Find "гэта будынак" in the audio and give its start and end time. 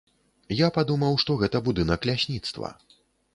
1.41-2.09